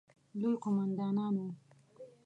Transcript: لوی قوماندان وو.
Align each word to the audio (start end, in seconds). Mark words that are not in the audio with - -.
لوی 0.39 0.53
قوماندان 0.63 1.15
وو. 1.35 1.47